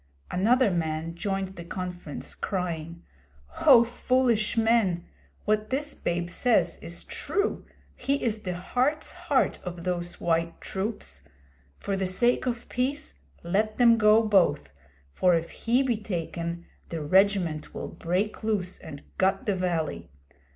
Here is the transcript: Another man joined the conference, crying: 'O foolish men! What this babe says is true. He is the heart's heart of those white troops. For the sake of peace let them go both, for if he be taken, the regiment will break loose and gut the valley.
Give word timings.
Another 0.31 0.71
man 0.71 1.13
joined 1.13 1.55
the 1.57 1.63
conference, 1.63 2.33
crying: 2.33 3.03
'O 3.67 3.83
foolish 3.83 4.57
men! 4.57 5.05
What 5.45 5.69
this 5.69 5.93
babe 5.93 6.27
says 6.31 6.77
is 6.79 7.03
true. 7.03 7.67
He 7.95 8.15
is 8.23 8.39
the 8.39 8.55
heart's 8.55 9.11
heart 9.13 9.59
of 9.63 9.83
those 9.83 10.19
white 10.19 10.59
troops. 10.59 11.21
For 11.77 11.95
the 11.95 12.07
sake 12.07 12.47
of 12.47 12.67
peace 12.67 13.19
let 13.43 13.77
them 13.77 13.99
go 13.99 14.23
both, 14.23 14.73
for 15.11 15.35
if 15.35 15.51
he 15.51 15.83
be 15.83 15.97
taken, 15.97 16.65
the 16.89 17.03
regiment 17.03 17.75
will 17.75 17.87
break 17.89 18.43
loose 18.43 18.79
and 18.79 19.03
gut 19.19 19.45
the 19.45 19.53
valley. 19.55 20.09